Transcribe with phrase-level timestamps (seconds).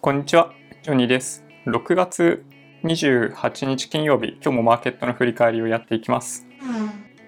[0.00, 0.52] こんにちは、
[0.84, 1.44] ジョニーです。
[1.66, 2.44] 6月
[2.84, 6.46] 28日金曜日、今日もマーケットの振り返りをやっていきます。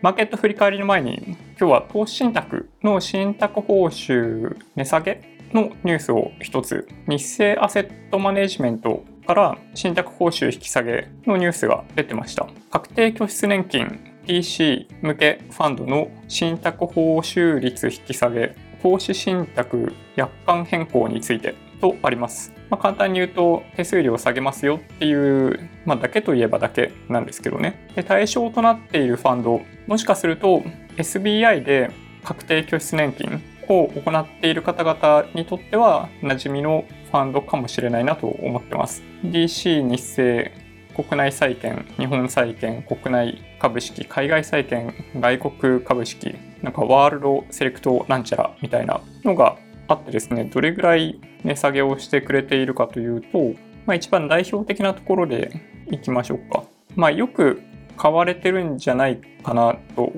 [0.03, 5.21] マーケット振り返りの前に、今日は投資信託の信託報酬値下げ
[5.53, 12.47] のニュースを一つ、日清アセットマネジメントから信託報酬引き下げのニュースが出てました。
[12.71, 22.60] 確定拠出年金 DC 向けファンドの信託報酬率引き下げ、投資信託約款変更についてとあります。
[22.71, 27.89] まあ、簡単に言うと手数料を下げますよっていう、まあ、だけといえばだけなんですけどね。
[27.95, 30.63] で対象となっているファンド、もしかすると
[30.97, 31.91] SBI で
[32.25, 39.03] 確定拠出年金を行っている方々にとっては馴染みのファンドかもしれないなと思ってます。
[39.25, 40.51] DC 日清
[40.95, 49.57] 国内債券、日本債券、国内株式、海外債券、外国株式、なんかワールドセレクトなんちゃらみたいなのが
[49.91, 53.39] あってですね、どれぐらい値下げをしてくれているかというと、
[53.87, 55.51] まあ、一番代表的なところで
[55.91, 56.63] いきましょうか。
[56.95, 57.61] まあ、よく
[57.97, 60.13] 買われてるんじゃないかなと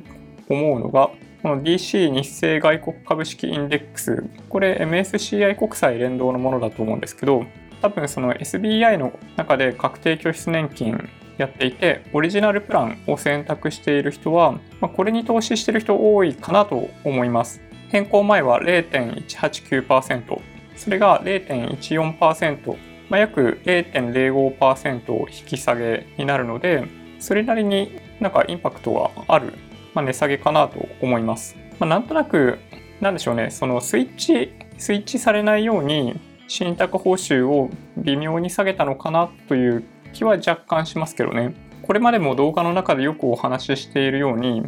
[0.50, 1.10] 思うのが、
[1.42, 7.46] この DC 日清外国株式インデックス、これ MSCI 国際連動のものだと思うんですけど、
[7.80, 17.62] 多分その SBI の中で確定拠出年金やっていて、オリジナルプランを選択している人は、まあ、これに投資してる人多いかなと思います。
[17.92, 20.40] 変更前は0.189%、
[20.76, 22.76] それが0.14%、
[23.10, 26.86] まあ、約0.05%引き下げになるので、
[27.20, 29.52] それなりになんかインパクトがある、
[29.92, 31.54] まあ、値下げかなと思います。
[31.78, 32.58] まあ、なんとなく、
[33.02, 41.54] なんでしょうね、そのスイッチ、スイッチされないように、信託報酬を微妙に下げたのかなという気は若干しますけどね。
[41.82, 44.62] これまでも動画の中でよくお話ししているように、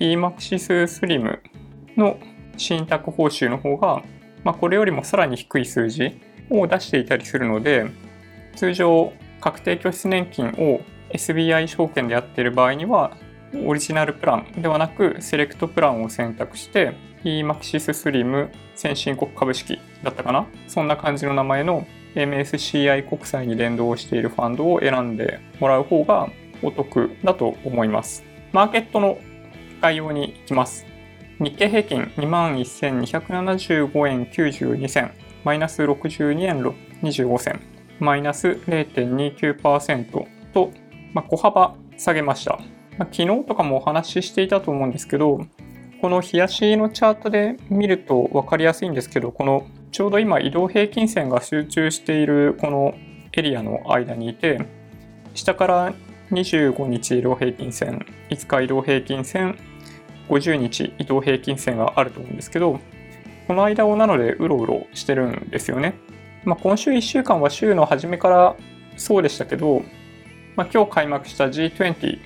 [0.00, 1.38] EMAXIS Slim
[1.96, 2.18] の
[2.56, 4.02] 信託報酬の方が、
[4.44, 7.86] まあ、これよりもさらに低い数字を出していたりするので、
[8.56, 10.80] 通常確定拠出年金を
[11.10, 13.16] SBI 証券でやっている場合には、
[13.64, 16.92] オリジナルプランではなくセレクトプランを選択して
[17.22, 20.46] EMAXIS Slim 先進国株式だったかな？
[20.66, 21.86] そんな感じの名前の
[22.16, 26.28] MSCI 国際に連動しているファンドを選んでもらう方が
[26.62, 28.24] お得だと思います。
[28.52, 29.18] マーケットの
[29.80, 30.84] 概要に行きます。
[31.40, 35.12] 日経平均21,275円92銭、
[35.44, 36.62] マイナス62円
[37.02, 37.60] 25銭、
[37.98, 40.70] マイナス0.29%と、
[41.12, 42.58] まあ、小幅下げました。
[42.98, 45.40] まあ、昨日とかもお話ししていたと思うんですけど、
[46.00, 52.94] この冷やしのチャートで見ると分かりやすいんですけど、このちょうど今移動平均線が集中しているこの
[53.32, 54.60] エリアの間にいて、
[55.34, 55.94] 下から
[56.30, 59.58] 25日移動平均線、5日移動平均線、
[60.28, 62.80] 50日移動平均線があると思うんですけど、
[63.46, 65.94] この間をなのでうろうろしてるんですよね。
[66.44, 68.56] まあ、今週1週間は週の初めから
[68.96, 69.82] そうでしたけど、
[70.56, 72.18] まあ、今日開幕した G20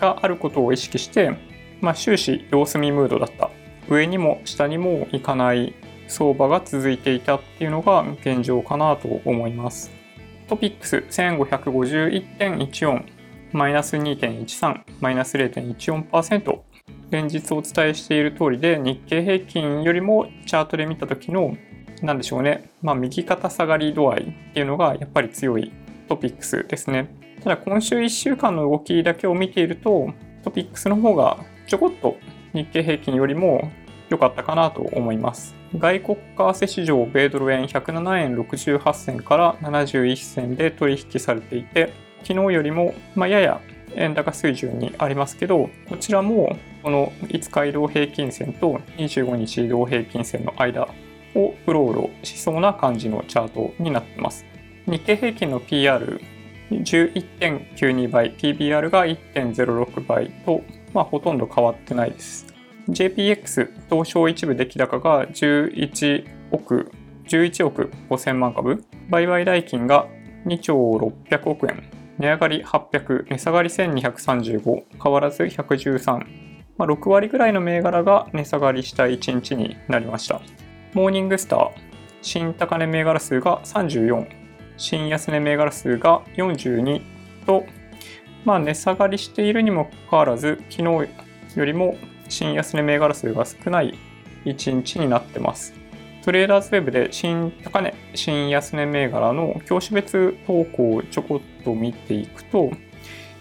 [0.00, 1.36] があることを意識して、
[1.80, 3.50] まあ、終始様子見ムードだった。
[3.88, 5.74] 上にも下にも行かない
[6.08, 9.90] 相場が続いていたっていうのが現状かなと思います。
[10.48, 13.04] トピックス1551.14
[13.52, 16.58] マイナス2.13マイナス0.14%
[17.10, 21.56] 連日お伝えしている通りで日経平均よりもチャートで見た時の
[22.02, 25.72] 何でしょうね、まあ、右肩下がり度合いっていうのがやっぱり強い
[26.08, 27.14] トピックスですね。
[27.42, 32.16] ただ今週1週間の動きだけを見ているとトピックスの方がちょこっと
[32.52, 33.70] 日経平均よりも
[34.08, 35.54] 良かったかなと思います。
[35.76, 41.92] 外国為替市場米ドル円107円68銭から71銭で取引されていて
[42.22, 43.60] 昨日よりもまあやや
[43.94, 50.88] 円高水準にありますけどこちらもこの5日移動平均線と25日移動平均線の間
[51.34, 54.44] をうろうろしそうな感じのチャートになってます。
[54.86, 56.20] 日経平均の PR
[56.70, 60.62] 11.92倍、PBR が1.06倍と、
[60.92, 62.46] まあ、ほとんど変わってないです。
[62.88, 66.90] JPX 東証一部出来高が11億、
[67.26, 70.06] 11億5000万株、売買代金が
[70.46, 71.82] 2兆600億円、
[72.18, 80.40] 値上がり800、値下がり1235、変わらず113、まあ、6割ぐらいの銘柄が値下がりした1日になりました。
[80.94, 81.70] モーニングスター、
[82.22, 84.26] 新高値銘柄数が34、
[84.76, 87.02] 新安値銘柄数が42
[87.46, 87.64] と、
[88.44, 91.08] まあ、値下がりしているにもかかわらず、昨日
[91.56, 91.96] よりも
[92.28, 93.96] 新安値銘柄数が少ない
[94.44, 95.74] 1日になってます。
[96.24, 102.70] トレーダーズウェブで新高値、新安値銘柄の業種別投稿をちょこっと見ていくと、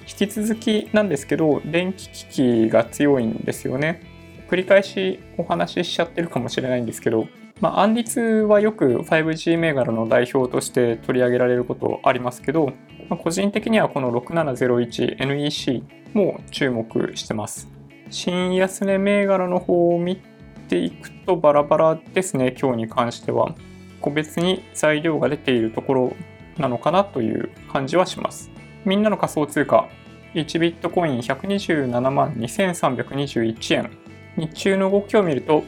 [0.08, 2.26] 引き続きなんですけど、電気機
[2.68, 4.02] 器が強いんですよね。
[4.50, 7.28] 繰り返しお話ししちゃってるかもしれないんですけど、
[7.60, 12.68] まあ、アンリツはよく 5G 銘柄の代表として取り上げられることありますけど、
[13.10, 15.84] まあ、個人的にはこの 6701NEC
[16.14, 17.68] も注目してます。
[18.10, 20.22] 新安値銘柄の方を見
[20.68, 23.56] ていくとバラバラですね、今日に関しては。
[24.02, 26.16] 個別に材料が出ているところ
[26.58, 28.52] なのかなという感じはします。
[28.86, 29.88] みんなの仮想通貨、
[30.34, 33.90] 1ビットコイン127万2321円。
[34.38, 35.64] 日中の動きを見ると、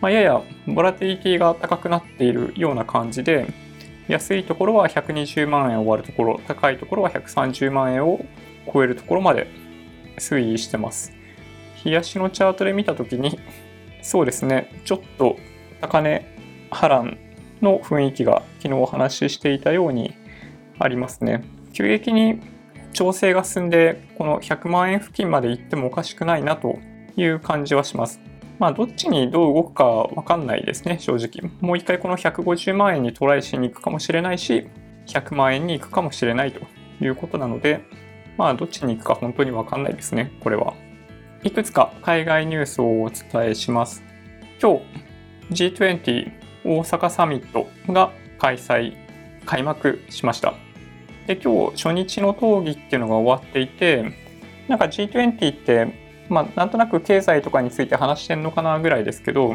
[0.00, 3.46] まあ、ややボラティリティが高くなっているような感じで、
[4.08, 8.24] 安いところは120万円を割るところ、高いところは130万円を
[8.72, 9.48] 超えるところまで
[10.16, 11.12] 推移してます。
[11.84, 13.38] 冷やしのチャートで見たときに、
[14.08, 15.36] そうですね、ちょっと
[15.82, 16.34] 高値
[16.70, 17.18] 波乱
[17.60, 20.14] の雰囲気が昨日お話ししていたように
[20.78, 21.44] ありますね。
[21.74, 22.40] 急激に
[22.94, 26.78] 調整が進んで、この100万円付近まで行ってもおかしくないなと
[27.18, 28.18] いう感じはします。
[28.58, 31.50] まあ、どっちにどう動くかわかんないですね、正直。
[31.60, 34.68] もう一回この150万円にトライしに行くかもしれないし、
[35.06, 36.60] 100万円に行くかもしれないと
[37.04, 37.82] いうことなので、
[38.38, 40.72] まあ、どっちに行くか本当にわかんないですね、これは。
[41.44, 44.02] いくつか海外ニュースをお伝えします。
[44.60, 44.80] 今
[45.50, 46.32] 日、G20
[46.64, 48.96] 大阪サミットが開催、
[49.46, 50.54] 開幕しました。
[51.28, 54.16] で、今日初日の討議っていうのが終わっていて、
[54.66, 55.94] なんか G20 って、
[56.28, 59.54] まあ、なんとなく経済とかについて話してんのかなぐらいですけど、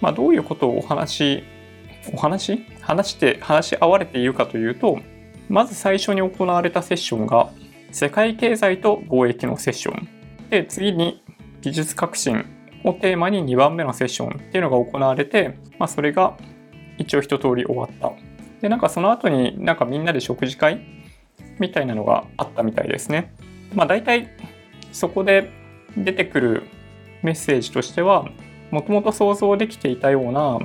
[0.00, 1.44] まあ、どういうことをお話、
[2.12, 2.66] お話？
[2.80, 4.98] 話して、話し合われているかというと、
[5.48, 7.50] まず最初に行われたセッションが、
[7.92, 10.19] 世界経済と貿易のセッション。
[10.50, 11.22] で、次に
[11.60, 12.44] 技術革新
[12.84, 16.36] をテーマに2番目のセッションっていうのが行われて、まあ、それが
[16.98, 18.12] 一応一通り終わった。
[18.60, 20.80] で、なんかその後になんかみんなで食事会
[21.58, 23.34] みたいなのがあったみたいですね。
[23.74, 24.28] まあ大体
[24.92, 25.50] そこで
[25.96, 26.62] 出てくる
[27.22, 28.28] メッセージとしては、
[28.70, 30.58] もともと想像できていたような、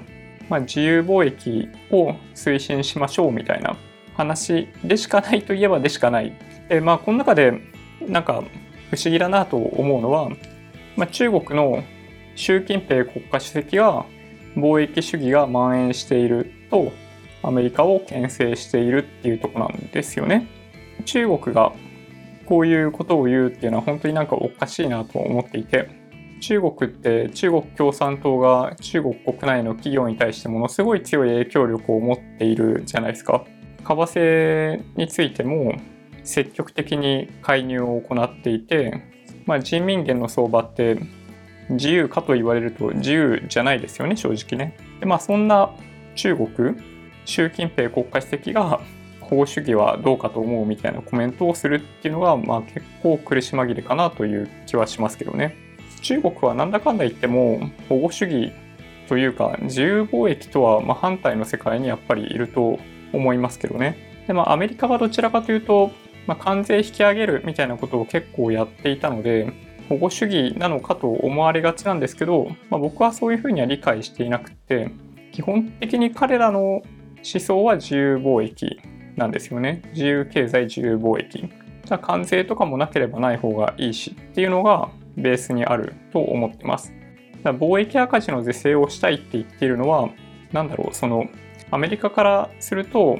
[0.50, 3.76] まあ、自由貿易を推進しましょうみたいな
[4.16, 6.34] 話でしかないといえばでしかない。
[6.70, 7.54] で、まあこの中で
[8.08, 8.44] なんか
[8.95, 10.30] 不思議だなと思うのは、
[10.95, 11.83] まあ、中国の
[12.36, 14.06] 習近平国家主席が
[14.56, 16.92] 貿易主義が蔓延していると
[17.44, 20.47] アメリカを牽制しているっていうとこなんですよね。
[21.06, 21.74] 中国が
[22.45, 25.89] こういうことを言うっていうのは本当になんかおかしいなと思っていて
[26.41, 33.44] 中国って中国共産党が中国国内の企業に対してものすごい強い影響力を持っているじゃないですか。
[33.83, 35.75] 為替についても
[36.25, 39.04] 積極的に介入を行っていて、
[39.45, 41.00] まあ、人民元の相場って
[41.69, 44.75] 自由かと言われると自由じゃないですよね正直ね。
[45.00, 45.72] でまあそんな
[46.16, 46.50] 中国
[47.25, 48.81] 習近平国家主席が
[49.22, 55.56] 保護主義はどうかと思うみたいなコメントをするっていうのが、まあ、結構苦し紛れかなという気はしますけどね。
[56.01, 58.51] 中国はなんだかんだ言っても保護主義
[59.07, 62.80] というか自由貿易とはま反対の世界にやっぱりいると
[63.12, 63.98] 思いますけどね。
[64.27, 65.92] でまあアメリカはどちらかというと、
[66.27, 69.54] まあ、関税引き上げるみたいなことを結構やっていたので
[69.89, 74.92] 保護主義なのかと思われがちなんですけど、まあ、僕はそういうふうには理解していなくて
[75.31, 76.83] 基本的に彼らの思
[77.24, 78.80] 想は自由貿易
[79.16, 79.81] なんですよね。
[79.94, 81.39] 自由経済、自由貿易。
[81.39, 86.94] じゃあ関税とかもなければない方がいいしっていうのがベースにあると思ってます。
[87.44, 90.10] だ貿易赤字の是正をしたいって言っているのは、
[90.51, 91.27] 何だろう、その
[91.72, 93.19] アメリカからすると、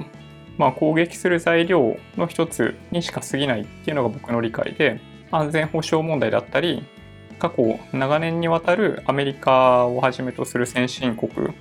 [0.58, 5.00] まあ、攻撃する材料の一つにしか過ぎないっていうのが僕の理解で、
[5.32, 6.84] 安全保障問題だったり、
[7.40, 11.54] 過去長年にわたるアメリカをはじめとする先進国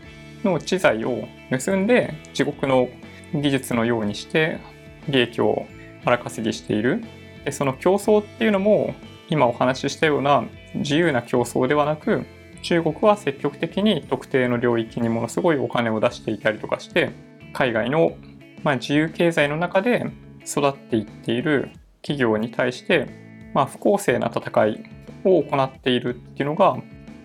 [0.44, 2.88] の知財を盗んで自国の
[3.34, 4.60] 技術のようにして
[5.08, 5.66] 利益を
[6.04, 7.02] 荒稼ぎしている。
[7.44, 8.94] でその競争っていうのも
[9.28, 12.24] 今お話ししたような自由な競争ではなく
[12.62, 17.10] 中国は積極的に特定の領域にものすごいお金を出していたりとかして
[17.52, 18.16] 海外の、
[18.64, 20.06] まあ、自由経済の中で
[20.44, 21.70] 育っていっている
[22.02, 23.08] 企業に対して、
[23.54, 24.84] まあ、不公正な戦い
[25.24, 26.76] を行っているっていうのが、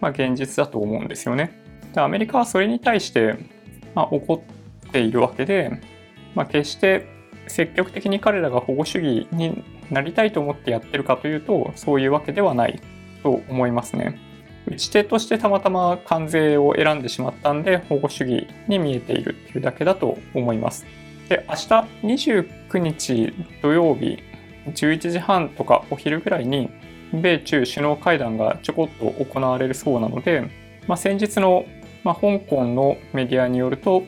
[0.01, 1.51] まあ、現実だと思うんですよね。
[1.93, 3.35] でアメリカはそれに対して、
[3.95, 5.81] まあ、怒っているわけで
[6.35, 7.05] まあ、決して
[7.47, 12.81] 積極的に彼らが保護主義になりたいと思ってやってるかというとそういうわけではない
[13.23, 14.19] と思いますね。
[14.67, 20.85] 打ち手としてたまたま関税を選んでしまったんで保護主義に見えているっていうだけだと思います。
[21.29, 21.61] で明日
[22.03, 24.21] 29日土曜日
[24.65, 26.69] 11時半とかお昼ぐらいに
[27.13, 30.49] 米中首脳会談がちょこっと行われるそうなので、
[30.87, 31.65] まあ、先日の、
[32.03, 34.03] まあ、香港のメディアによると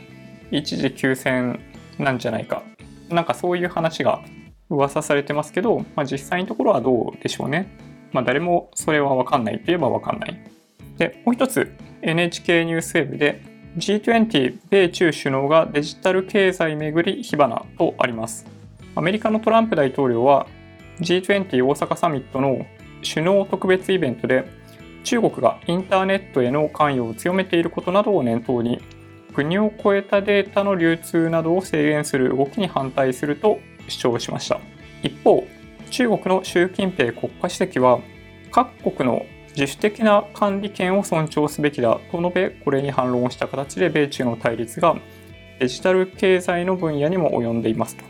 [0.52, 1.60] 一時休戦
[1.98, 2.64] なんじゃないか。
[3.10, 4.22] なんかそういう話が
[4.70, 7.68] 噂されてますけど、まあ、実際のところはどうでしょうね。
[8.12, 10.40] まあ、誰もそれはわかんないといえばわかんない。
[10.98, 13.42] で、もう一つ NHK ニュースウェブで
[13.78, 18.46] G20 米中首脳がデジタル経済めぐり火花とあります。
[18.96, 20.48] アメリカのトランプ大統領は
[21.00, 22.66] G20 大阪サミットの
[23.02, 24.46] 首脳特別イベントで
[25.04, 28.82] 中国がインターネットへの関与を強めていることなどを念頭に
[29.34, 34.60] 国を超えたデータの流通などを制限する動きに反対すると主張しました
[35.02, 35.48] 一方
[35.90, 38.00] 中国の習近平国家主席は
[38.52, 44.96] 各国の自主的な管理権を尊重すべきだと述べこれに反論した形で米中の対立が
[45.60, 48.04] デジタル経済の分野にも及んでいますと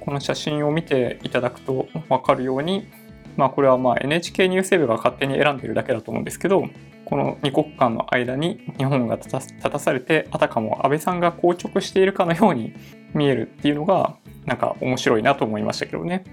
[0.00, 2.88] この写真を見ていただくと分かるように
[3.36, 6.68] まあこれはま NHK ニュースウェブが勝手に選んでるだけだと思うんですけど
[7.04, 9.30] この2国間の間に日本が立
[9.60, 12.74] たされてあたかも安倍さんが硬直しているかのように
[13.14, 16.24] 見えるっていうのがなんか面白いなと思いましたけどね。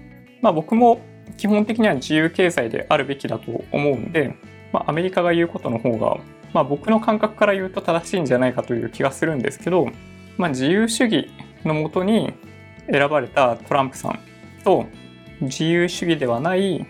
[0.42, 1.00] まあ僕も
[1.40, 4.36] 基本的には自由経済であるべきだと思うんで、
[4.74, 6.18] まあ、アメリカが言うことの方が、
[6.52, 9.88] まあ、僕の感覚から言うと正しいんじゃないかという気がするんですけど、
[10.36, 11.30] まあ、自由主義
[11.64, 12.34] のもとに
[12.92, 14.20] 選ばれたトランプさん
[14.64, 14.84] と
[15.40, 16.86] 自由主義ではない思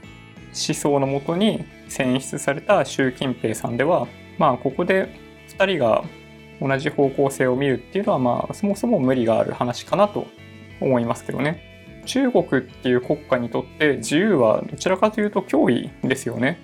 [0.52, 5.14] 想のもとに選出された習近平さんではまあここで
[5.56, 6.02] 2人が
[6.60, 10.26] 同じ方向性を見るっていうのはまあそもそも無理がある話かなと
[10.80, 11.69] 思いますけどね。
[12.10, 16.58] 中国っていう国家にとって自由はどちらかというと脅威ですよね。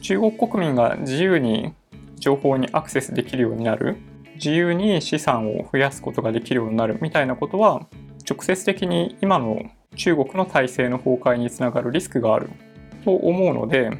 [0.00, 1.74] 中国国民が自由に
[2.14, 3.96] 情報にアクセスできるようになる
[4.36, 7.88] 自由に資産を増やすことができるようになるみたいなことは
[8.28, 9.64] 直接的に今の
[9.96, 12.48] 中国の体制の崩壊につながるリスクがある
[13.04, 13.90] と思うので、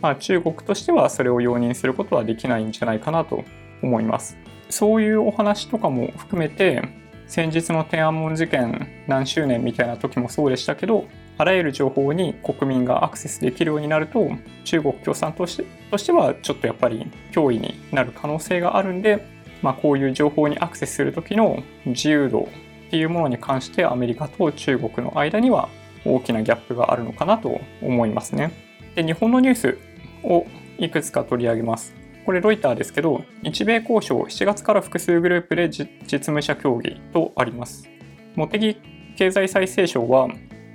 [0.00, 3.44] まあ、中国としてはそれを容認することはできないんじゃないかなと
[3.82, 4.38] 思います。
[4.70, 6.88] そういうお話とかも含めて
[7.28, 11.06] 先日の天安門事件何周年みたいな時もそうでしたけど
[11.36, 14.28] あらゆる情報に国民がアクセスできるようになると
[14.64, 19.24] 中国共産党としてはちょっとやっぱり脅威になる可能性があるんで、
[19.62, 22.48] まあ、こういう情報にアクセスする時の自由度
[22.88, 25.68] っていうものに関してアメリカと中国の間には
[26.06, 28.52] 大きなギャップがあるのかなと思いますね。
[28.94, 29.78] で日本のニュース
[30.22, 30.46] を
[30.78, 31.97] いくつか取り上げます。
[32.28, 35.88] これロイターですけど、日米交渉7月から複数グループで実
[36.20, 37.88] 務者協議とあります。
[38.36, 38.76] 茂木
[39.16, 40.28] 経済再生省は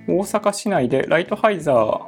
[0.08, 2.00] 大阪市内でライトハイザー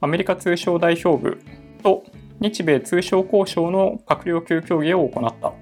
[0.00, 1.40] アメリカ通商代表部
[1.84, 2.02] と
[2.40, 5.52] 日米通商交渉の閣僚級協議を行った。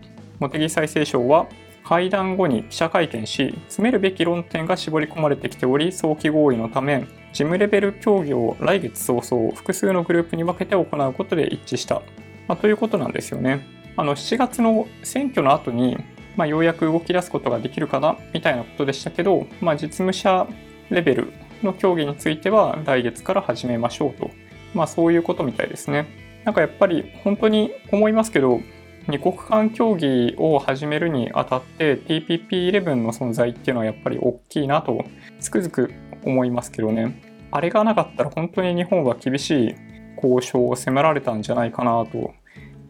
[0.40, 1.48] 茂木再生省は
[1.84, 7.00] 会談後に記者会見し、詰めるべき論点が絞り込まれてきており、早期合意のため、
[7.34, 12.00] 事務レベル協議を来月早々、複数のグループに分けて行うことで一致した。
[12.48, 13.66] まあ、ということなんですよね。
[13.96, 15.98] あの7月の選挙の後に、
[16.36, 20.46] まあ、ようやく動き出すことができるかなみたいなことでしたけど、まあ、実務者
[20.88, 24.30] レベルの協議については来月から始めましょうと、
[24.72, 26.06] まあ、そういうことみたいですね。
[26.44, 28.60] なんかやっぱり本当に思いますけど
[29.08, 35.04] 二国間協議を始めるにあたって TPP11 の存在っていうのはやっぱり大きいなと
[35.40, 35.92] つくづく
[36.24, 39.74] 思いますけどねあれがなかったら本当に日本は厳しい
[40.22, 42.34] 交渉を迫られたんじゃないかなと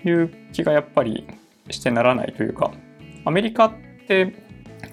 [0.09, 1.27] いう気がやっぱり
[1.71, 2.71] してならないというか
[3.25, 3.73] アメリカっ
[4.07, 4.35] て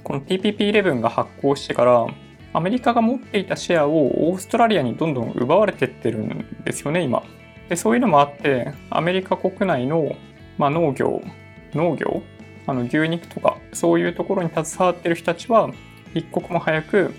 [0.04, 2.08] この TPP11 が発行してから
[2.54, 7.24] アメリカが持っていたシェアをオーストラリアにどんどん奪われてってるんですよね今。
[7.70, 10.16] でそういうのもあってアメリカ国内の
[10.58, 11.22] まあ、農業、
[11.74, 12.24] 農業
[12.68, 15.70] あの牛肉とかそういうところに携わってる人たちは
[16.14, 17.14] 一刻も早く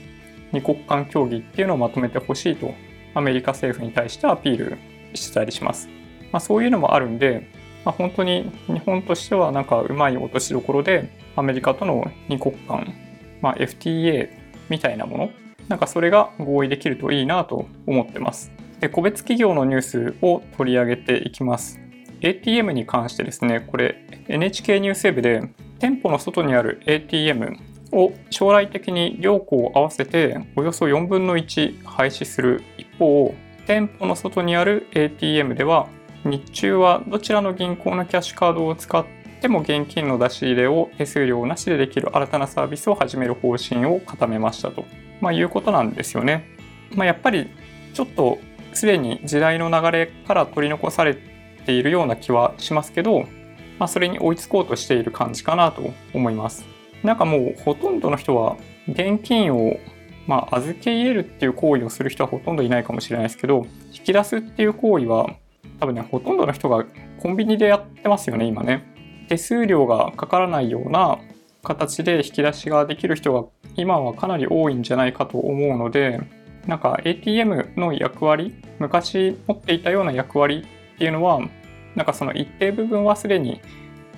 [0.53, 2.75] 二国間協議っていうのをまとめてほしいと
[3.15, 4.79] アメリカ政府に対してアピール
[5.15, 5.89] してたりします。
[6.33, 7.49] まあ、そういうのもあるんで、
[7.85, 12.93] まあ、本当に日本としてはなんかうまい落としどころでアメリカとの二国間、
[13.41, 14.29] まあ、FTA
[14.69, 15.31] みたいなもの
[15.69, 18.53] なんかそれが合意できるといいなと思ってます。
[18.81, 21.81] で個別企業のニュースを取り上げていきます。
[22.21, 23.97] ATM に関してですね、これ
[24.29, 25.43] NHK ニュースウェブで
[25.79, 27.57] 店舗の外にある ATM
[27.93, 33.35] を将来的に両校を合わせておよそ4分の1廃止する一方、
[33.67, 35.89] 店舗の外にある ATM では
[36.25, 39.05] 日中はどちらの銀行のキャッシュカードを使っ
[39.41, 44.85] ても現金の出し入れを手数料なしでできる新たなサービスを始める方針を固めましたと、
[45.21, 46.49] まあ、いうことなんですよね。
[46.95, 47.51] まあ、やっぱり
[47.93, 48.39] ちょっと
[48.73, 51.17] すでに時代の流れから取り残され
[51.65, 53.23] ているような気はしますけど、
[53.79, 56.65] まあ、それに追いつこうとしている感じかなと思います。
[57.03, 58.57] なんかもうほとんどの人は
[58.89, 59.79] 現金を
[60.27, 65.31] まあ、預け入れるっていう行為をする人はほとんどいないかもしれないですけど、引き出すっていう行為は、
[65.81, 66.85] 多分ね、ほとんどの人が
[67.21, 68.85] コンビニでやってますよね、今ね。
[69.29, 71.19] 手数料がかからないような
[71.63, 76.21] 形で引き出しができる人が今はかなり多いんじゃないかと思うので、
[76.67, 80.65] なんか ATM の役割、昔持っていたような役割
[80.95, 81.41] っていうのは
[81.95, 83.61] なんかその一定部分はすでに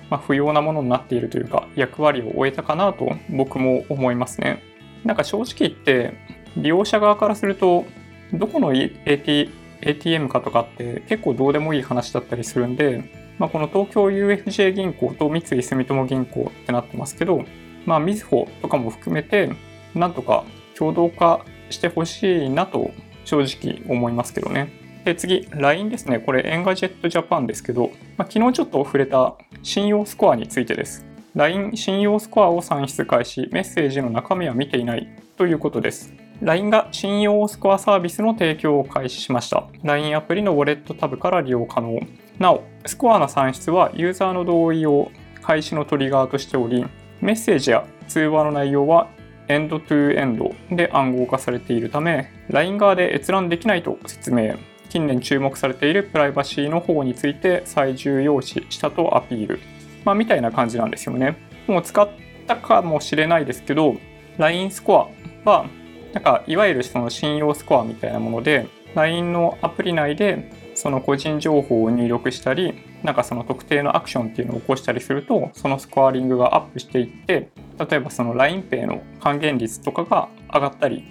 [0.09, 4.61] ま、不要なものになっているというか役割を終えたかなと僕も思いますね。
[5.03, 6.13] なんか正直言って
[6.57, 7.85] 利用者側からすると
[8.33, 9.49] どこの AT
[9.81, 17.45] ATM かとかって結構どうでもいい話だったりするんで、まあ、この東京 UFJ 銀行と三井住友銀行ってなってますけど、
[17.85, 19.49] まあ、みずほとかも含めて
[19.95, 20.43] なんとか
[20.77, 22.91] 共同化してほしいなと
[23.25, 24.71] 正直思いますけどね。
[25.05, 26.19] で次、LINE ですね。
[26.19, 31.05] これ、 Engadget Japan ですけど、まあ、昨日ちょっと触れた信用スコアについてです。
[31.35, 35.07] LINE 信用スコアを算出開始、メッセージの中身は見ていない
[35.37, 36.13] ということです。
[36.41, 39.67] LINE が信用スコアサービスの提供を開始しました。
[39.83, 41.99] LINE アプリのウォレットタブから利用可能。
[42.39, 46.85] なお、スコアの算出はユーザーの同意を開始のトリガーとしており、
[47.21, 49.09] メッセージや通話の内容は
[49.49, 54.55] エンドトゥエンドで暗号化されているため、LINE 側で閲覧できないと説明。
[54.89, 59.59] 近年注目されているプライバシーの保護について最重要視したとアピール。
[60.05, 61.37] まあ、みたいな感じなんですよね。
[61.67, 62.09] もう使っ
[62.47, 63.95] たかもしれないですけど、
[64.37, 65.11] LINE スコ
[65.45, 65.65] アは、
[66.13, 81.03] なんかいわゆるその信用スコアみたいなもので、LINE のアプリ内でその個人情報を入力したり、なんかその特定のアクションっていうのを起こしたりすると、そのスコアリングがアップしていって、例えばその LINEPay の還元率とかが上がったり、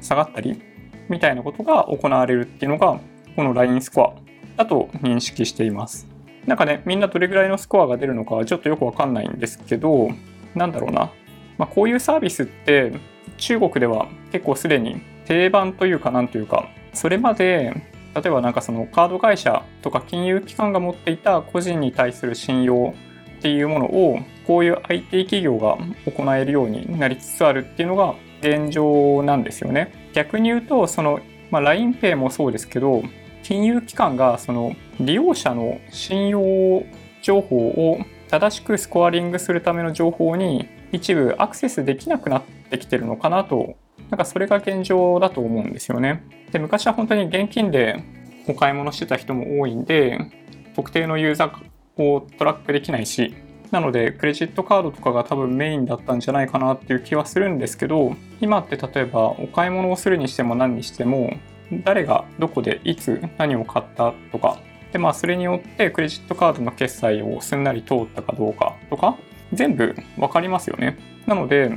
[0.00, 0.60] 下がったり、
[1.08, 3.00] みたいなことが行われるっていうのが、
[3.34, 4.14] この LINE スコア
[4.56, 6.15] だと認識しています。
[6.46, 10.08] なんかね、みんなどれぐらいのスコアが出るのかちょっとよくわかんないんですけど、
[10.54, 11.10] なんだろうな。
[11.58, 12.92] まあ、こういうサービスって
[13.38, 17.74] 中国では結構すでに定番というかなんというか、それまで
[18.14, 22.94] 例えばなんかそのカード会社とか金融機関が持っていた個人に対する信用
[23.38, 25.76] っていうものをこういう IT 企業が
[26.10, 30.10] 行えるようになりつつあるっていうのが現状なんですよね。
[30.14, 33.02] 逆に言うとその、まあ、LINEPay もそうですけど
[33.46, 36.82] 金融機関がその利用者の信用
[37.22, 43.76] 情報を正しくスコアリングするための情報に一部アクセスできなくなってきてるのかなと
[44.10, 46.24] なんかそれが現状だと思うんですよね。
[46.50, 48.02] で昔は本当に現金で
[48.48, 50.18] お買い物してた人も多いんで
[50.74, 53.32] 特定のユーザーをトラックできないし
[53.70, 61.30] なのでクレジットカードとかが多分メインだったんじゃないかなっていう気はするんですけど今って例えばお買い物をするにしても何にしても
[61.72, 64.58] 誰がどこでいつ何を買ったとか。
[64.92, 69.16] でまあそれによってクレジットカードの決済をすんなり通ったかどうかとか。
[69.52, 70.98] 全部わかりますよね。
[71.26, 71.70] なので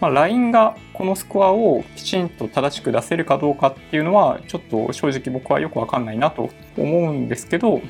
[0.00, 7.80] まあ、LINE がこのスコアをきちんと正しく出せるかどうかっていうのはちょっと正直僕はよくわかんないなと思うんですけど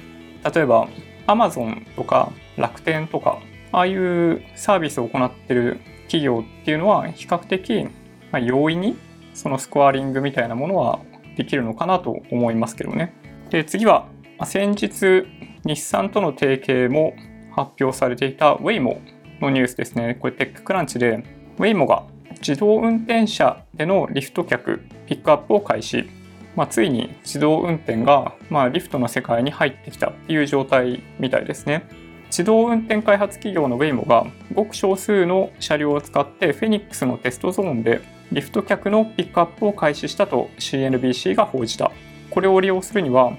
[0.54, 0.88] 例えば
[1.26, 3.40] Amazon とか楽天とか
[3.72, 7.88] ああいうサービスを行ってる企業っていうのは比較的、
[8.32, 8.96] 容易に
[9.32, 11.00] そのスコアリングみたいなものは
[11.36, 13.14] できるのかなと思いますけどね。
[13.50, 14.08] で次は
[14.44, 15.26] 先日
[15.64, 17.14] 日産との提携も
[17.54, 19.00] 発表されていた Waymo
[19.40, 20.16] のニュースですね。
[20.20, 21.24] これテッククランチで
[21.58, 22.04] ウェイモが
[22.46, 26.08] 自動運転車でのリフト客ピックアップを開始、
[26.56, 31.88] まあ、ついに自動運転が、まあ、リフトの世界に入ってきたっていう状態みたいですね
[32.26, 38.00] 自動運転開発企業のウェイモがごく少数の車両を使ってフェニックスのテストゾーンで
[38.32, 41.92] リフト客のピックアップを開始したと CNBC が報じた
[42.30, 43.36] これを利用するには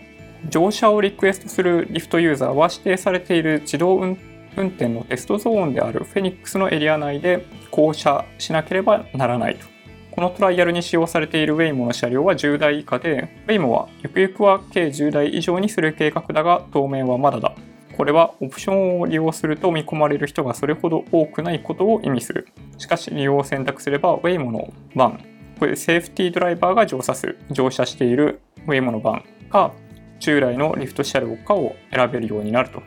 [0.49, 4.17] 乗車をリクエストするリフトユーザーは指定されている自動運
[4.55, 9.75] 転のテストゾーンであるフェニックスのエリア内で降車しなければならないと。
[10.11, 17.53] このトライアルに使用されているウェイモの車両は10台以下で、ウェイモはゆくゆくは計10台以上にする計画だが、当面はまだだ。
[17.95, 22.47] これはオプションを利用すると見込まれる人がそれほど多くないことを意味する。
[22.77, 25.25] しかし利用を選択すれば、ウェイモのバン、
[25.59, 29.73] これセーフティードライバーが乗車する、乗車しているウェイモのバンか、
[30.19, 32.83] 従来のリフト車両かを選べるようになると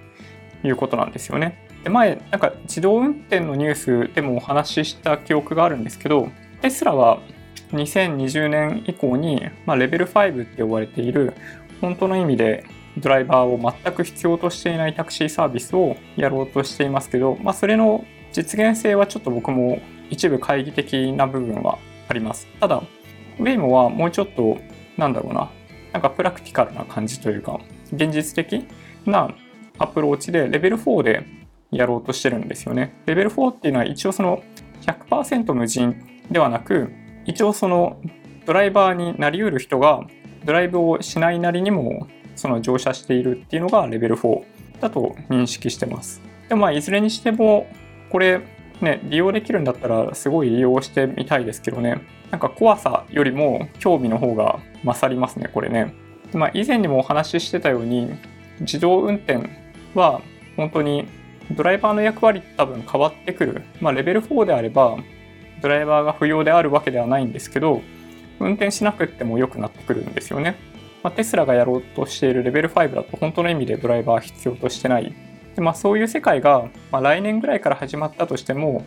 [0.67, 1.67] いうことなんですよね。
[1.85, 3.75] で前なんか自動運転のニュー
[4.09, 6.29] スでもお話しした記憶があるんですけど
[6.61, 7.21] テスラは
[7.71, 11.35] 2020年以降に、まあ、レベル5って呼ばれている
[11.81, 12.65] 本当の意味で
[13.01, 19.81] ドライバーを全く必要としていないタクシーサービスをやろうとしていますけど、まあ、それの実現性はちょっと僕も
[20.11, 22.47] 一部懐疑的な部分はあります。
[22.61, 22.83] ただ、
[23.39, 24.59] ウェイモはもうちょっと、
[24.97, 25.51] なんだろうな、
[25.93, 27.61] なんかプラクティカルな感じというか、
[27.93, 28.67] 現実的
[29.07, 29.35] な
[29.79, 31.25] アプローチでレベル4で
[31.71, 33.01] やろうとしてるんですよね。
[33.07, 34.43] レベル4っていうのは一応その
[34.83, 35.97] 100%無人
[36.31, 36.91] ではなく、
[37.27, 38.01] 一応その
[38.47, 40.07] ドライバーになりうる人が
[40.45, 42.07] ドライブをしないなりにも
[42.39, 44.43] その乗車しているっていうのがレベル4
[44.81, 46.23] だと認識してます。
[46.49, 47.67] でもまあいずれにしても
[48.11, 48.41] これ
[48.81, 52.01] ね、利用できるんだったらすごい利用してみたいですけどね。
[52.31, 55.93] なんか怖さよりも興味の方が勝りますね、これね。
[56.33, 58.09] まあ以前にもお話ししてたように
[58.61, 59.41] 自動運転
[59.95, 60.23] は
[60.57, 61.09] 本当に
[61.51, 63.63] ドライバーの役割多分変わってくる。
[63.81, 64.99] まあ、レベル4であれば、
[65.63, 67.81] ドライバーが不要であるわけではないんですけど、
[68.39, 70.57] 運転しなくても良くなってくるんですよね。
[71.03, 75.15] まあ、テスラがやろうとしているレベル5だと本当の意味でドライバー必要としてない。
[75.55, 78.85] でまあ、そういう世界が、まあ、来年ぐらいから始まったとしても、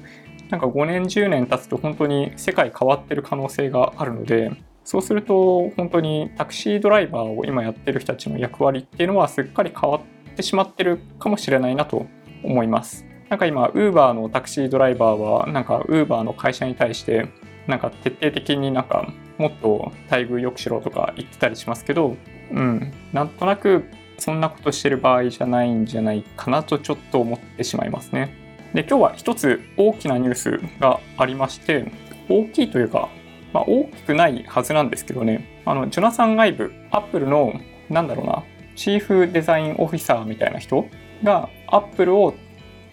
[0.50, 4.52] なんか5年10年経つと本当に世界変わってる可能性があるので、
[4.84, 10.02] そうすると本当にタクシードライバーを今やってる人たちの役割っていうのはすっかり変わっ
[10.36, 12.06] てしまってるかもしれないなと
[12.44, 13.06] 思います。
[13.30, 17.28] なんか今、ウーバーのタクシードライバーは、なんかウーバーの会社に対して、
[17.68, 22.18] なんか徹底的になんかもっと待遇良くしろとか言ってたりしますけど、
[22.52, 23.86] うん、なんとなく
[24.18, 28.36] そんなことしてる場合じゃないんじゃないかなとちょっと思ってしまいますね。
[28.74, 31.92] で、今日は一つ大きなニュースがありまして、
[32.30, 33.10] 大きいというか、
[33.52, 37.54] まあ、大きくないはずなんですけどね、あの、ジョナサン・アイブ、アップルの、
[37.90, 38.44] なんだろうな、
[38.76, 40.86] チーフデザインオフィサーみたいな人
[41.24, 42.36] が、アップルを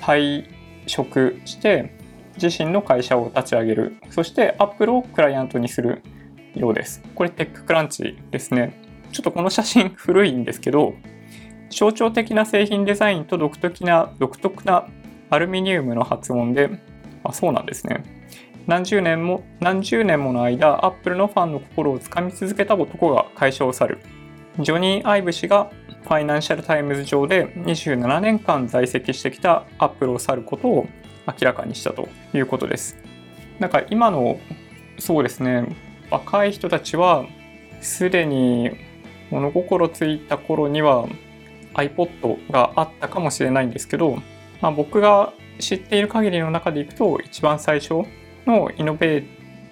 [0.00, 0.46] 退
[0.86, 1.94] 職して、
[2.42, 3.96] 自身の会社を立ち上げる。
[4.10, 6.02] そして、アップルをクライアントにする
[6.54, 7.02] ようです。
[7.14, 8.74] これ、 TechCrunch ですね。
[9.12, 10.94] ちょっとこの写真古いんですけど、
[11.70, 14.86] 象徴的な製品デザインと独特な、独特な
[15.30, 16.70] アルミニウムの発音で、
[17.24, 18.18] あ、そうなんですね。
[18.68, 23.98] 何十年も何十年もの間アップルのファンの心をつかみ続けた男が会社を去る
[24.60, 25.70] ジョニー・アイブ氏が
[26.02, 30.86] ファイナンシャル・タイムズ上で27年間在籍してきたアップルを去ることを
[31.28, 32.98] 明らかにしたということです
[33.58, 34.40] なんか今の
[34.98, 35.76] そうですね
[36.10, 37.26] 若い人たちは
[37.80, 38.70] すでに
[39.30, 41.06] 物心ついた頃には
[41.74, 44.16] iPod があったかもしれないんですけど、
[44.60, 48.04] まあ、僕が知っている限りの中でいくと一番最初
[48.46, 49.24] のイノベー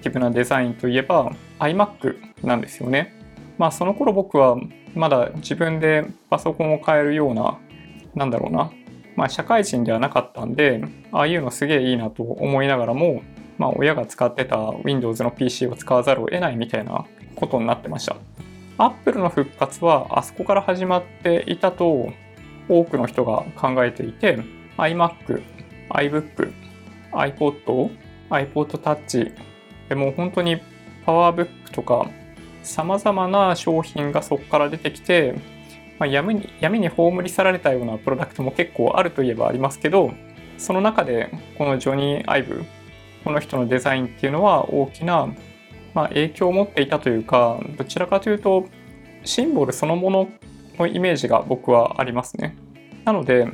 [0.03, 3.15] ティブなデザインといえば iMac なんですよね。
[3.59, 4.57] まあその頃僕は
[4.95, 7.59] まだ自分でパソコンを変えるような、
[8.15, 8.71] なんだろうな、
[9.17, 13.23] まあ社会人ではなかったんで、ああいうのすげえいいなと思いながらも、
[13.59, 18.17] まあ親が使ってた Windows の PC を使わざるを得ないみたいなことになってました。
[18.79, 22.13] Apple の復活はあそこから始まっていたと
[22.69, 24.39] 多くの人が考えていて
[24.77, 25.43] iMac、
[25.89, 26.53] iBook、
[27.13, 27.91] iPod
[28.29, 29.33] iPod Touch
[29.89, 30.61] でも本当に
[31.07, 32.11] パワーブックとか
[32.63, 35.37] 様々な商品がそこから出てきて、
[35.99, 40.13] まあ、闇に闇に葬り去られたようなプロダクトも結構あるといえばありますけど
[40.59, 42.65] その中でこのジョニー・アイブ
[43.25, 45.29] この人のデザインっていうのは大きな、
[45.95, 48.67] まあ、影響を持っていたというかどちらかというと
[49.25, 50.29] シンボルそのもの
[50.79, 52.57] のイメージが僕はありますね。
[53.05, 53.47] なので、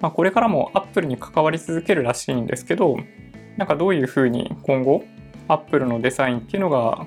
[0.00, 2.98] まあ、これからも Apple に関わり続けるらしいんですけど
[3.58, 5.04] なんかどういうふうに今後、
[5.48, 7.06] アップルのデザインっていうのが、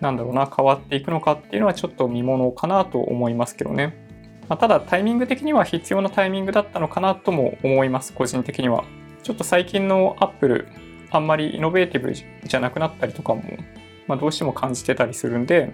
[0.00, 3.94] なんだろうな、変わっていくのかっていうのはちょっと見ものかなと思いますけどね。
[4.50, 8.84] まあ、ただタイミング的には必要なタイミングだったのかなとも思います、個人的には。
[9.22, 10.66] ちょっと最近のアップル、
[11.12, 13.44] あんまりイノベーティブじゃなくなったりとかも、
[14.08, 15.72] まあ、どうしても感じてたりするんで、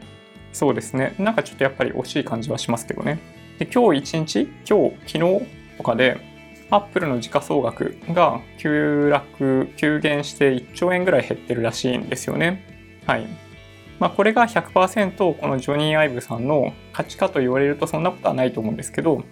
[0.52, 1.14] そうですね。
[1.18, 3.18] なんかちょっとやっぱり惜しい感じはしますけどね。
[3.58, 5.46] で、今日一日、今日、昨日
[5.78, 6.18] とかで、
[6.68, 12.62] アップルの時価総額が急落、急減して1兆円ぐらい減ってるらしいんですよね。
[13.06, 13.45] はい。
[13.98, 19.24] まあ、これが100%このジョニー・アイブさんの価値かと言われるとそんなことはないと思うんですけど、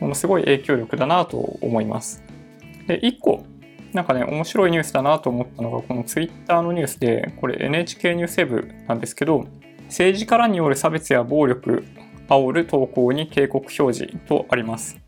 [0.00, 2.22] ものすごい影響力だなと思います。
[2.86, 3.44] で、1個、
[3.92, 9.46] なんかね、面白いニュースだなと思ったのが、このツイッターのニュースで、これ NHK ニュース部なんですけど、
[9.86, 11.84] 政治家らによる差別や暴力、
[12.28, 14.98] 煽る投稿に警告表示とあります。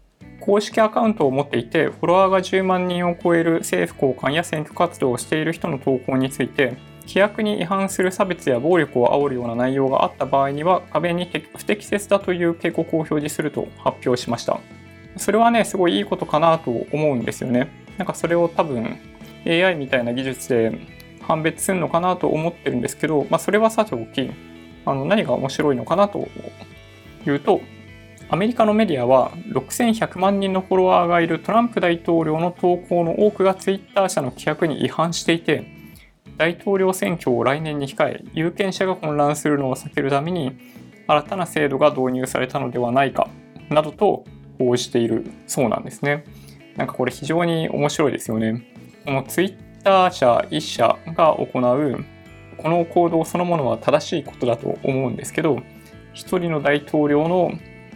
[0.41, 14.61] 公式アカウントを持っていて、フォロワーが10万人を超える政府高官や選挙活動をしている人の投稿について、規約に違反する差別や暴力を煽るような内容があった場合には、壁に不適切だという警告を表示すると発表しました。
[15.17, 17.69] それはね、すごいいいことかなと思うんですよね。
[17.99, 18.99] なんかそれを多分
[19.47, 20.79] AI みたいな技術で
[21.21, 24.31] 判別するのかなと思ってるんですけど、まあ、それはさておき、
[24.87, 26.29] あの何が面白いのかなと
[27.27, 27.61] いうと、
[28.33, 35.80] アメリカのメディアは6100万人のフォロワーがいるトランプ大統領の投稿の多くがツイッター社の規約に違反していて
[36.41, 40.57] 大統領選挙を来年に控え有権者が混乱するのを避けるために
[41.07, 43.29] 新たな制度が導入されたのではないか
[43.69, 44.25] などと
[44.59, 46.25] 報じているそうなんですね。
[46.77, 48.63] なんかこれ非常に面白いですよね。
[49.05, 52.05] このツイッター社1社が行う
[52.57, 55.59] この行動そのものは正しいことだと思うんですけど
[56.15, 57.53] 一人の大統領の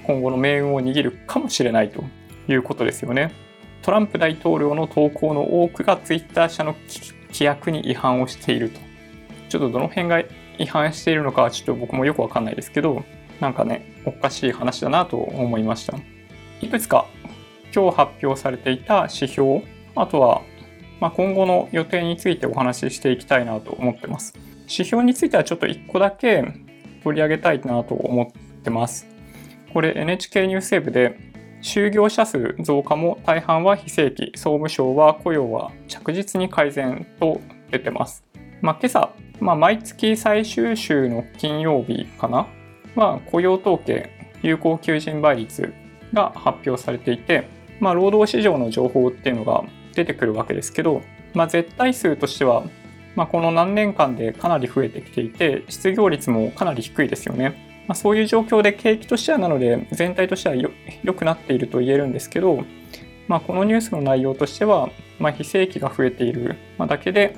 [0.06, 2.04] 今後の命運を握るかもしれないと
[2.46, 3.32] いうことですよね。
[3.80, 6.76] トランプ大統領の投稿の多くがツイッター社の
[7.34, 8.80] 規約に違反をしていると。
[9.48, 10.22] ちょっとどの辺が
[10.58, 13.04] 違反しているのかちょっと僕もよくわかんないですけど、
[13.40, 15.98] なんかね、おかしい話だなと思いました。
[16.60, 17.06] いくつか
[17.74, 19.62] 今日発表されていた指標、
[19.96, 20.42] あとは、
[21.00, 24.32] まあ、今後の予定についてお話ししていきたいなと思ってます。
[24.62, 26.44] 指標についてはちょっと1個だけ
[27.02, 29.06] 取り上げたいなと思ってます。
[29.72, 31.33] これ NHK ニュースウェブで
[31.64, 38.22] 就業者数増加も大半は非正規、総務省は雇用は着実に改善と出てます。
[38.60, 42.46] まあ、今朝、まあ、毎月最終週の金曜日かな？
[42.96, 44.10] は雇用統計、
[44.42, 45.72] 有効求人倍率
[46.12, 47.48] が発表されていて、
[47.80, 51.00] まあ、労働市場の情報っていうのが出てくるわけですけど、
[51.32, 52.64] まあ、絶対数としては、
[53.16, 57.73] まあ、この何年間でかなり増えてきていて、失業率もかなり低いですよね。
[57.86, 62.64] まあ、そういう状況で景気としてはなので、全体としては良くなっていると言えるんですけど、
[63.28, 67.36] まあ、このニュースの内容としては、まあ、非正規が増えているだけで、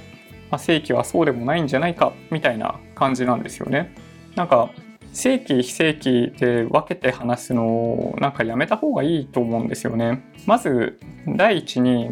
[0.50, 3.94] まあ、正規はそうでもないんじゃないかみたいな感じなんですよね。
[4.34, 4.70] なんか
[5.12, 10.22] 正規非正規で分けて話すのをなんかやめた方がいいと思うんですよね。
[10.46, 12.10] まず第一に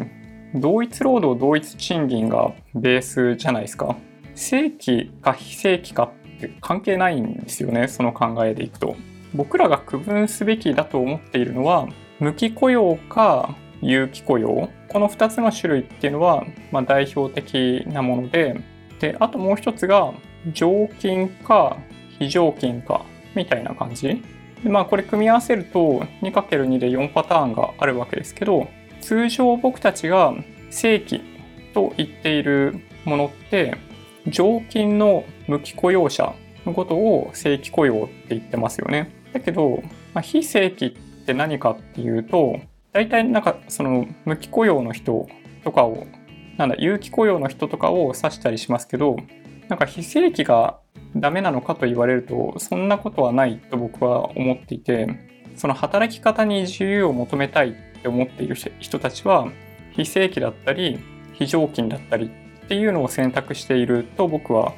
[0.55, 3.95] 同一労働同一賃金がベースじゃないですか。
[4.33, 6.24] 正規か非正規かっ
[6.61, 8.95] 関係ないんですよねその考えでいくと。
[9.33, 11.87] 僕らが区分すべきだと思っているのは
[12.19, 18.61] 無期雇用か有期雇用この2つの種類っていうのは、まあ、代表的なもので
[18.99, 20.13] であともう一つが
[20.53, 21.77] 常勤か
[22.17, 23.05] 非常勤か
[23.35, 24.07] みたいな感じ
[24.63, 28.69] でまあこれ組み合わせると 2×2 で4パターンがあるわけですけど
[29.01, 30.33] 通常僕たちが
[30.71, 31.21] 正規
[31.73, 33.77] と言っているものって
[34.27, 36.33] 常勤の無期雇用者
[36.65, 39.11] のことを正規雇用って言ってますよね。
[39.33, 39.81] だけど、
[40.13, 42.59] まあ、非正規って何かっていうと
[42.93, 45.27] 大体なんかその無期雇用の人
[45.63, 46.05] とかを
[46.57, 49.17] なんだ有期雇用の人とかを指したりしますけど
[49.67, 50.79] なんか非正規が
[51.15, 55.19] ダメなのかと言われるとそんなことはないと僕は思っていて
[55.55, 59.47] その働き方に自由を求めたいって思っている人たちは
[59.91, 60.99] 非正規だったり
[61.33, 62.31] 非常勤だったり
[62.65, 64.73] っていうのを選択していると僕は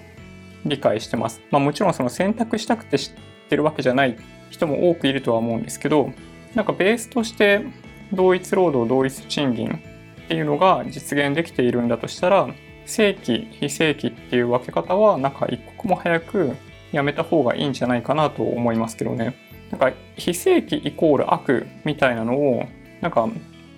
[0.65, 1.41] 理解してます。
[1.51, 3.13] まあ、もちろんその選択したくて知っ
[3.49, 4.17] てるわけじゃない
[4.49, 6.11] 人も多くいるとは思うんですけど
[6.53, 7.65] なんかベースとして
[8.13, 9.81] 同一労働同一賃金
[10.25, 12.47] っていうのが実現できているんだとしたら
[12.85, 16.55] 正規非正規っていう分け方はなんか一刻も早く
[16.91, 19.35] やめた方がいいんじゃないかなと思いますけどね
[19.71, 22.65] なんか非正規イコール悪みたいなのを
[23.01, 23.27] なんか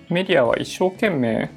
[0.08, 1.50] メディアは一生懸命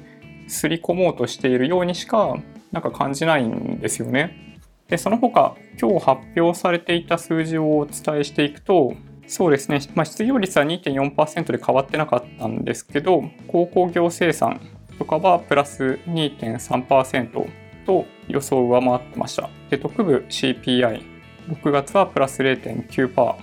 [0.48, 2.36] すり込もうとしているようにしか
[2.72, 8.94] なんか感じないんですよねでその他今日発表されていた数字をお伝えしていくと
[9.26, 14.60] そうですね、まあ、失業率は2.4%で変わってなかったんですけど、鉱工業生産
[14.98, 17.48] とかはプラス2.3%
[17.86, 19.48] と予想を上回ってました。
[19.70, 21.02] で、特部 CPI、
[21.48, 23.34] 6月はプラス0.9%。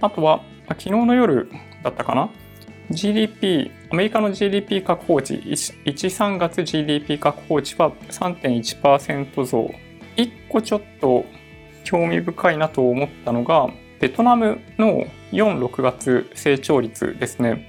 [0.00, 1.48] あとは、昨日の夜
[1.82, 2.30] だったかな
[2.90, 9.74] GDP、アメリカの GDP 確保値、1、3月 GDP 確保値は3.1%増。
[10.16, 11.24] 1個ちょっと
[11.84, 13.68] 興味深いなと思ったのが、
[14.00, 17.66] ベトナムの4、6月成長率ですね。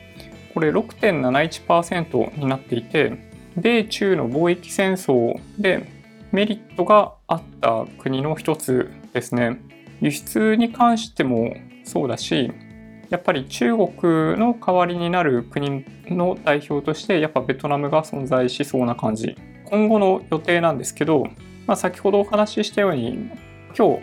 [0.54, 3.14] これ6.71%になっていて、
[3.56, 5.90] 米中の貿易戦争で
[6.32, 9.60] メリットがあった国の一つですね。
[10.00, 12.52] 輸出に関してもそうだし、
[13.10, 13.90] やっぱり中国
[14.38, 19.38] の代わりになる国の代表としてやっぱベトナムが存在しそうな感じ。
[19.66, 21.26] 今後の予定なんですけど、
[21.66, 23.30] まあ、先ほどお話ししたように
[23.78, 24.00] 今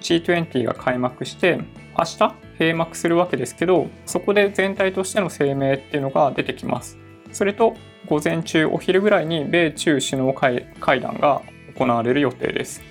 [0.00, 1.60] 日 G20 が開幕して
[1.96, 6.98] 明日閉幕するわけですけどそこで全体としての声明っていうのが出てきます
[7.32, 7.74] それと
[8.08, 10.66] 午前中お昼ぐらいに米中首脳会
[11.00, 11.42] 談が
[11.76, 12.82] 行われる予定です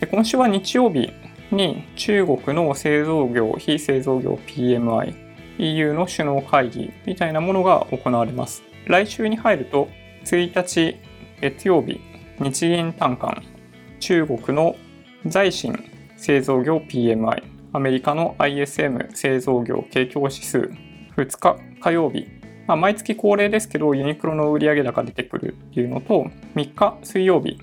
[0.00, 1.12] で今週は日曜日
[1.50, 5.14] に中国の製造業非製造業 PMI
[5.58, 8.62] EU の首脳会議みたいなものが行われます。
[8.86, 9.88] 来週に入ると
[10.24, 10.96] 1日
[11.40, 12.00] 月曜日
[12.40, 13.42] 日銀短観
[14.00, 14.76] 中国の
[15.26, 15.76] 財新
[16.16, 20.70] 製造業 PMI、アメリカの ISM 製造業景況指数、
[21.16, 22.26] 2日火曜日、
[22.66, 27.58] まあ、毎月恒例ですけど、ユニクロの売上高出てくるっていうのと、3日水曜日、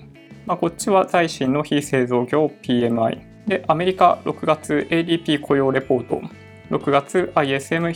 [0.46, 6.20] まあ、こっちは財新の非製造業 PMI、で、アメリカ6月 ADP 雇用レポート、
[6.70, 7.92] 6月 ISM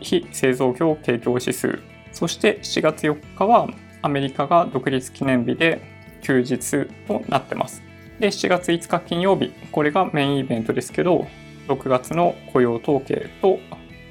[0.00, 1.80] 非製造業景況指数、
[2.12, 3.68] そして7月4日は
[4.00, 5.82] アメリカが独立記念日で
[6.22, 7.82] 休日となってます。
[8.18, 11.26] で、7月5日金曜日、これがメインイベントですけど、
[11.68, 13.58] 6月の雇用統計と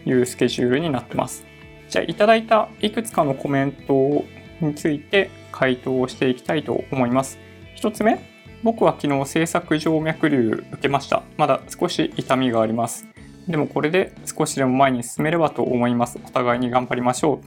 [0.06, 1.44] いうスケジュールになってます。
[1.90, 4.24] じゃあ、いただいたいくつかのコメント
[4.62, 7.40] について回答をしていきたいと思います。
[7.78, 8.20] 1つ目、
[8.68, 11.24] 僕は昨日制作静脈瘤受けました。
[11.38, 13.08] まだ少し痛みがあります。
[13.48, 16.20] でもこれで少しでも前に進めればと思います。
[16.22, 17.40] お互いに頑張りましょう。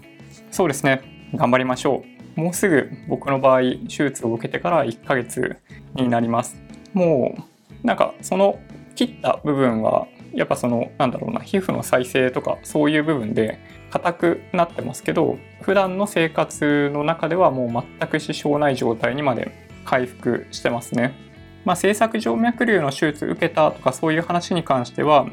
[0.50, 1.28] そうですね。
[1.34, 2.04] 頑張りましょ
[2.36, 2.40] う。
[2.40, 5.58] もうすぐ僕の場合、手術を受けてから1ヶ月
[5.94, 6.56] になります。
[6.94, 7.34] も
[7.84, 8.58] う、なんかその
[8.94, 13.58] 切った部分は、やっぱその、なんだろうな、皮膚の再生とかそういう部分で
[13.90, 21.12] 硬くなってますけど、普段の生活の中ではもう全く支障ない状態にまで回復してますね。
[21.64, 25.26] まあ、制作静脈瘤の手術受けたとかそういう話に関しては、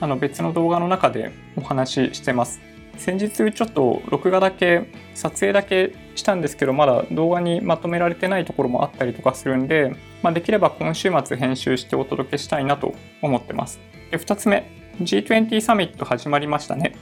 [0.00, 2.60] あの別の動画の中でお話ししてます。
[2.96, 16.96] 先日ちょっと録画だけ撮影だけしたんですけどまだ動画にまとめられてないところもあったりとかするんで、まあ、できれば今週末編集してお届けしたいなと思ってますで2つ目 G20 サミット始まりましたね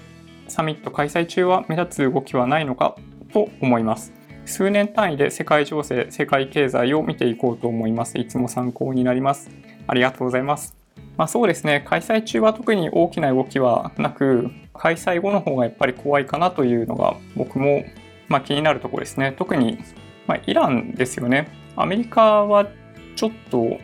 [0.49, 2.97] サミット開催中は目立つ動きはないのか
[3.33, 4.13] と思います
[4.45, 8.19] 数年単位で世界情勢世界経済を見ていこうと思います。
[8.19, 9.51] いつも参考になります。
[9.87, 10.77] ありがとうございます。
[11.17, 11.85] まあ、そうですね。
[11.87, 17.85] 開催中は特に大きな動きはなく開催後の方がやっぱり怖いかなというのが僕も
[18.29, 19.35] まあ気になるところですね。
[19.37, 19.79] 特に
[20.27, 21.49] まあイランですよね。
[21.77, 22.67] アメリカは
[23.15, 23.79] ちょっと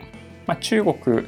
[0.45, 1.27] まあ中国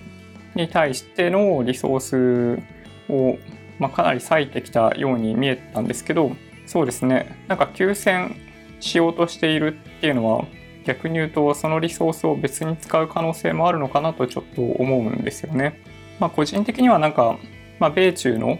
[0.55, 2.63] に対してのリソース
[3.09, 3.37] を
[3.79, 6.31] まあかなり割いてきたように見えたんですけど
[6.65, 7.43] そうですね。
[7.47, 8.35] なんか休戦
[8.81, 10.45] しようとしているっていうのは
[10.85, 15.81] 逆に言うとそのリソースを別に使う可能性もあるのかなとちょっと思うんですよね。
[16.19, 17.37] まあ、個人的にはなんか、
[17.79, 18.59] まあ、米中の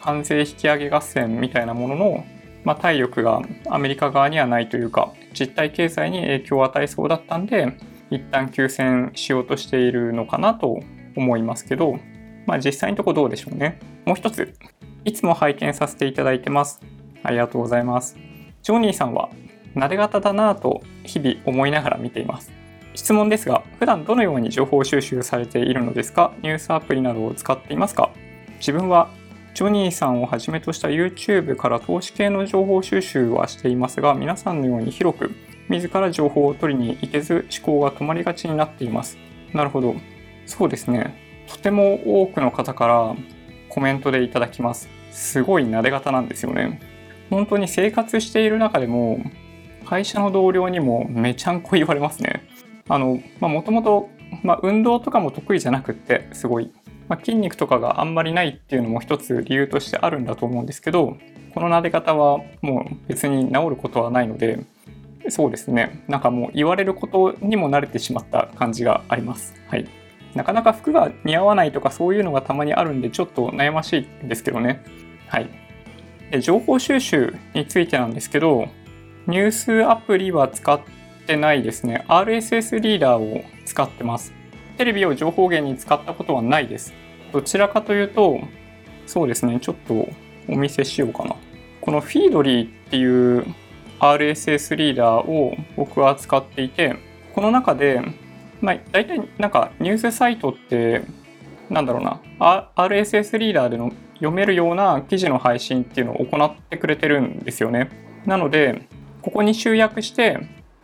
[0.00, 2.24] 関税引き上げ合戦みたいなものの、
[2.64, 7.76] まあ、体力がアメリカ側にはないというか実体経済に影響を与えそうだったんで
[8.10, 10.80] 一旦休戦しようとしているのかなと
[11.16, 11.98] 思いますけど、
[12.46, 13.78] まあ、実際のとこどうでしょうね。
[14.04, 14.52] もう一つ、
[15.04, 16.80] いつも拝見させていただいてます。
[17.22, 18.16] ありがとうございます。
[18.62, 19.30] ジョニーさんは、
[19.74, 22.52] なで型だなぁと日々思いながら見ています。
[22.94, 26.32] 質問ですが、普段どのように情報収集されているのですか？
[26.42, 28.10] ニュースアプリなどを使っていますか？
[28.58, 29.10] 自分は
[29.54, 35.30] ジョニーさんをはじめとした YouTube から投資系の情報収集はしていますが、皆さんのように広く
[35.68, 39.16] 自ら情報を取りに行けず思考が止まりがちになっています。
[39.52, 39.94] なるほど。
[40.46, 41.14] そうですね。
[41.48, 43.16] とても多くの方から
[43.68, 44.88] コメントでいただきます。
[45.10, 46.80] すごい撫で方なんですよね。
[47.30, 49.22] 本当に生活している中でも
[49.82, 52.46] 会社の同僚にもめちゃんこ言われますね。
[52.88, 54.08] あの、まもともと、
[54.42, 56.72] ま運動とかも得意じゃなくって、すごい、
[57.08, 61.16] まあ、筋肉とかがあんまりないっていうのも一つ理由としてあるんだと思うんですけど、
[61.54, 64.64] この撫で方はもう別に治ることはないので、
[65.28, 66.04] そうですね。
[66.08, 69.54] なんかもう言われることにも慣れてしまった感じがあります。
[69.68, 69.86] はい。
[70.34, 74.82] なかなか服が似合わないとかそういうのがたまにあるんでちょっと悩ましいんですけどね。
[75.28, 75.48] はい。
[76.30, 78.68] で情報収集についてなんですけど、
[79.26, 80.80] ニュースアプリは使っ
[81.26, 82.04] てないですね。
[82.08, 84.32] RSS リーダーを使ってます。
[84.76, 86.92] テレビを情報源に使ったことはないです。
[87.32, 88.40] どちらかというと、
[89.06, 90.08] そうですね、ちょっと
[90.48, 91.36] お見せしようかな。
[91.80, 93.46] このフィードリーっていう
[94.00, 96.96] RSS リーダーを僕は使っていて、
[97.34, 98.02] この中で、
[98.60, 101.02] まあ、大体なんかニュースサイトって、
[101.70, 102.20] なんだろうな、
[102.74, 107.88] RSS リーダーでの読めるような記事の配信っていうのを行ってくれてるんですよね。
[108.26, 108.82] なので、
[109.22, 110.40] ここに集約して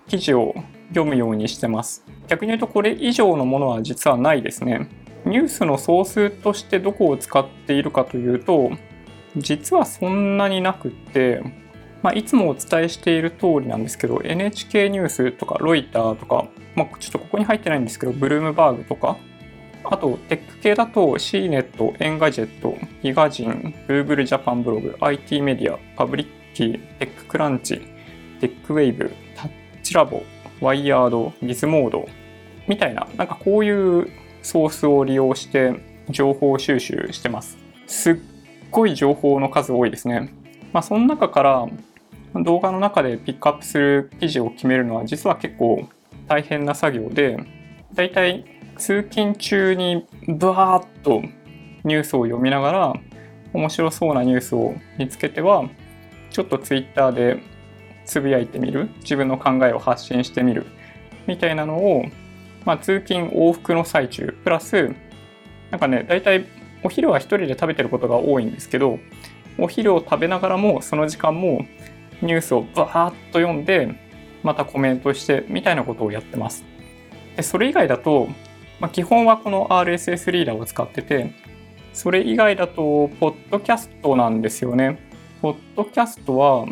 [0.06, 0.54] 記事を
[0.90, 2.04] 読むようにしてます。
[2.28, 4.88] 逆に言うとこれ以上のものは実はないですね。
[5.24, 8.70] ニュースのソースとしてどこを使っているかというと、
[9.36, 11.42] 実はそんなになくって、
[12.02, 16.46] まあ、いつもお伝えしている通りなんですけど、NHK ニュースとかロイターとか、
[16.76, 19.16] まあ、ちょっとここに入ってないんですけど、ブルームバーグとか、
[19.84, 27.80] あと、テック系だと CNET、 Engadget、GIGAZINE、Google Japan Blog、 ITmedia、 Publickey、 TechCrunch、
[28.40, 30.22] TechWave、 Touch Lab、
[30.60, 32.08] WIRED、 Gizmodo
[32.66, 34.10] みたいな、なんかこういう
[34.42, 35.74] ソースを利用して
[36.08, 37.58] 情報収集してます。
[37.86, 38.16] すっ
[38.70, 40.32] ごい情報の数多いですね。
[40.72, 41.66] まあ、その中から
[42.34, 45.88] 動画の中でピックアップする記事を決めるのは実は結構
[46.28, 47.38] 大変な作業で、
[47.94, 48.44] だいたい
[48.76, 51.22] 通勤中にブワーッと
[51.84, 52.92] ニュースを読みながら
[53.52, 55.68] 面白そうなニュースを見つけては
[56.30, 57.42] ちょっとツイッターで
[58.08, 58.88] つぶやいてみる？
[59.00, 60.66] 自分の考えを発信してみる？
[61.26, 62.04] みたいなのを、
[62.64, 64.94] まあ、通勤往復の最中プラス
[65.70, 66.46] なんかね大体
[66.82, 68.98] お昼は一人で食べてることが多いんですけど
[69.58, 71.66] お昼を食べながらもその時間も
[72.22, 73.94] ニュースをバーッと読んで
[74.42, 76.64] またコメントしてみたいなことをやってます。
[77.36, 78.28] でそれ以外だと、
[78.80, 81.32] まあ、基本はこの RSS リーダーを使ってて
[81.92, 84.98] それ以外だとポッドキャストなんですよね。
[85.42, 86.66] ポッドキャストは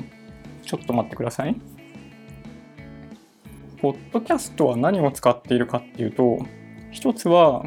[0.67, 1.57] ちょっと待ってください。
[3.81, 6.39] ポッドキャストは何を使っているかっていうと、
[6.91, 7.65] 一つは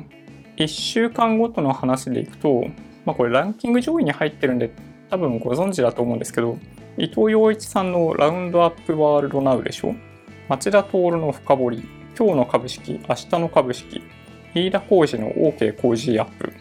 [0.57, 2.65] 1週間ごとの話でいくと、
[3.05, 4.71] まあこれランキング上位に入ってるんで
[5.09, 6.57] 多分ご存知だと思うんですけど、
[6.97, 9.95] 伊藤洋一さんのラウンドアップワールドナウでしょ？
[10.49, 11.83] 町田徹の深掘り、
[12.17, 14.01] 今日の株式、明日の株式、
[14.53, 16.51] 飯田浩二の OK 工事アップ、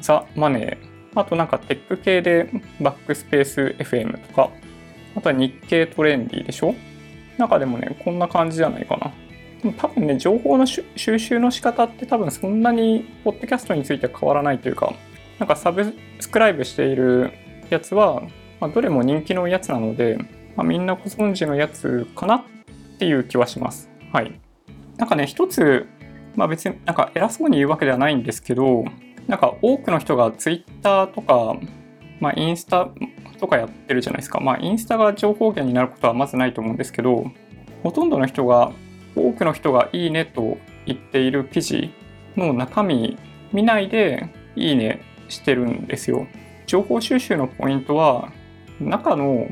[0.00, 2.48] ザ・マネー、あとなんかテック系で
[2.80, 4.50] バックスペース FM とか、
[5.16, 6.74] あとは日経トレンディでしょ？
[7.38, 9.12] なんかでもね、こんな感じじゃないかな。
[9.78, 14.92] 多分ね、情報の収集の仕方って多分そんなに、ポッドキャストについては変わらないというか、
[15.38, 17.32] なんかサブスクライブしている
[17.70, 18.22] やつは、
[18.60, 20.18] まあ、どれも人気のやつなので、
[20.54, 22.44] まあ、みんなご存知のやつかなっ
[22.98, 23.90] ていう気はします。
[24.12, 24.38] はい。
[24.96, 25.86] なんかね、一つ、
[26.36, 28.84] まあ別になんか偉そうに言うわけではないんですけど、
[29.26, 31.56] なんか多くの人が Twitter とか、
[32.20, 32.90] まあ、インスタ
[33.38, 34.40] とかやってるじゃないですか。
[34.40, 37.30] まあ、インスタが情報源になることはまずないと思うんですけど、
[37.82, 38.72] ほとんどの人が、
[39.16, 41.92] 多くの人がいいねと言っている記事
[42.36, 43.16] の中身
[43.52, 46.26] 見ないでいいねしてるんですよ。
[46.66, 48.32] 情報収集のポイントは、
[48.80, 49.46] 中の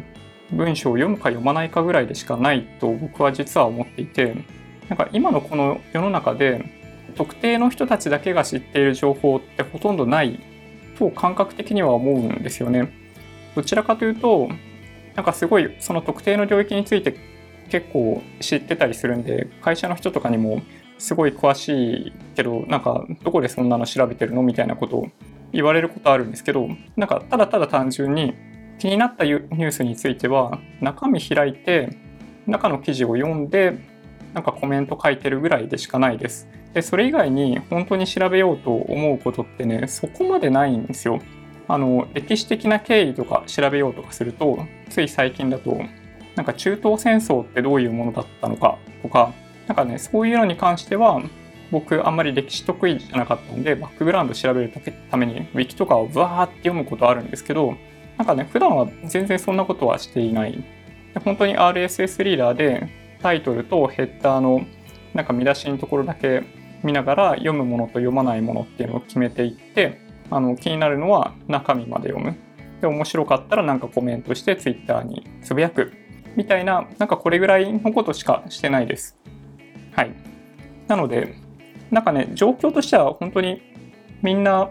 [0.51, 4.35] 文章を読むか読まないかぐらいでしかないと僕は実は思っていて、
[4.89, 6.65] なんか今のこの世の中で
[7.15, 10.41] 特定の人たちだけが知っている情報ってほとんどない
[10.99, 12.91] と感覚的には思うんですよね。
[13.55, 14.49] どちらかというと、
[15.15, 17.15] なんかすごいその特定の領域について
[17.69, 20.63] 結構知ってたりするんで、会社の人とかにも
[20.99, 25.09] すごい詳しいけど、なんかどこでそんなの調べてるのみたいなことを
[25.53, 28.35] 言われることあるんですけど、なんかただただ単純に
[28.79, 31.97] 気になったニュースについては中身開いて
[32.47, 33.75] 中の記事を読んで
[34.35, 36.49] なんかコメント書いてるぐらいでしかないです。
[36.73, 41.21] で、それ以外に本当に調べようと思うことってね、そこまでないんですよ。
[41.69, 44.59] あの、歴史的な経緯とか調べようとかすると、
[44.89, 45.81] つい最近だと、
[46.35, 49.33] なんか中東戦争ってどういうものだったのかとか、
[49.67, 51.23] なんかね、そういうのに関しては、
[51.71, 54.73] 僕あんまり歴史得意じゃなかったんで、バックグラウンド調べる
[55.11, 57.75] ために、ウィキとかをわーって読むことあるんですけど、
[58.19, 60.63] なんかね、普段は全然そんなことはしていない。
[61.25, 62.89] 本当に RSS リーダーで
[63.23, 64.63] タイトルとヘッダーの
[65.15, 66.43] なんか見出しのところだけ
[66.83, 70.01] 見ながら読むものと読まないものっていうのを決めていって
[70.35, 72.37] あの気になるのは中身まで読む。
[72.81, 75.93] で面白かったらなんかコメントして Twitter につぶやく
[76.35, 79.17] みたいななんかこれぐらいのことしかしてないです。
[79.93, 80.13] はい。
[80.89, 81.37] なので
[81.91, 83.63] なんかね状況としては本当に
[84.23, 84.71] みんな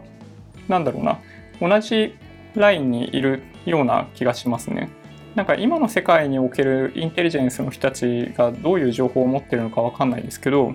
[0.67, 1.19] なんだろうな。
[1.61, 2.15] 同じ
[2.55, 4.89] ラインにいるような気がしますね。
[5.35, 10.73] なんか今の世界におけるインテリジェンスの人たちがどういう情報を持ってるのかわかんないですけど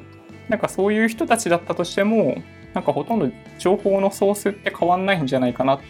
[0.49, 2.37] なんかそういう人たちだったとしても、
[2.77, 5.81] なんかほとんど情報のソースって変わんないんじゃないかなっ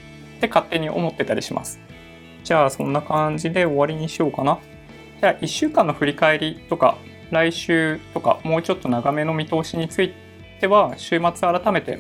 [0.41, 1.81] て勝手に思ってたりします。
[2.45, 4.61] じゃあそんな感じで終わりにしようかな。
[5.21, 6.97] じゃあ1週間の振り返りとか、
[7.33, 10.15] 来週とかもうちょっと長めの見通しについ
[10.61, 11.99] ては週末改めて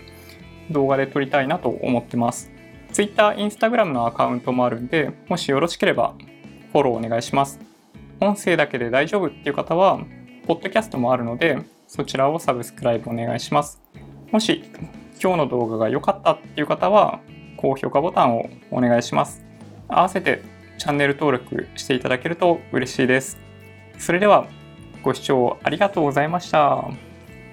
[0.70, 2.52] 動画で撮りたいなと思ってます。
[2.92, 6.14] Twitter、Instagram のアカウントもあるんで、もしよろしければ
[6.70, 7.58] フォローお願いします。
[8.20, 9.98] 音声だけで大丈夫っていう方は、
[10.46, 11.58] ポッドキャストもあるので、
[11.88, 13.82] そちらをサブスクライブお願いします。
[14.32, 14.64] もし
[15.22, 17.20] 今日の動画が良かったっていう方は
[17.56, 19.44] 高評価ボタンをお願いします。
[19.88, 20.42] 合わせて
[20.78, 23.38] チャンネル登録していただけると嬉しいです。
[23.98, 24.46] それでは
[25.02, 26.84] ご視聴ありがとうございました。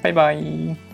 [0.02, 0.93] バイバイ。